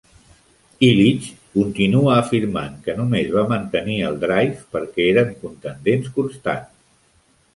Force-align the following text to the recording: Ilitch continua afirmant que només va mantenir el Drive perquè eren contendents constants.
Ilitch 0.85 1.25
continua 1.57 2.13
afirmant 2.21 2.79
que 2.87 2.95
només 3.01 3.29
va 3.35 3.43
mantenir 3.53 3.97
el 4.07 4.17
Drive 4.23 4.57
perquè 4.77 5.05
eren 5.13 5.31
contendents 5.45 6.09
constants. 6.19 6.75